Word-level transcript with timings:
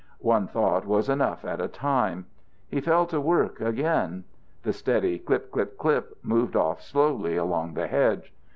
One 0.17 0.47
thought 0.47 0.87
was 0.87 1.09
enough 1.09 1.45
at 1.45 1.61
a 1.61 1.67
time. 1.67 2.25
He 2.67 2.81
fell 2.81 3.05
to 3.05 3.21
work 3.21 3.61
again. 3.61 4.23
The 4.63 4.73
steady 4.73 5.19
"clip 5.19 5.51
clip 5.51 5.77
clip" 5.77 6.17
moved 6.23 6.55
off 6.55 6.81
slowly 6.81 7.35
along 7.35 7.75
the 7.75 7.85
hedge. 7.85 8.33